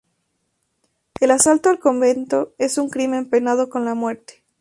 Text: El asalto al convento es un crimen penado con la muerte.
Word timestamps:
El 1.19 1.29
asalto 1.29 1.69
al 1.69 1.77
convento 1.77 2.55
es 2.57 2.79
un 2.79 2.89
crimen 2.89 3.29
penado 3.29 3.69
con 3.69 3.85
la 3.85 3.93
muerte. 3.93 4.41